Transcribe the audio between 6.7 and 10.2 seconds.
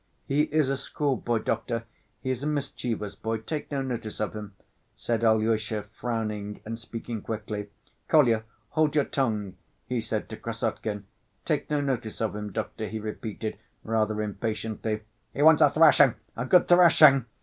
speaking quickly. "Kolya, hold your tongue!" he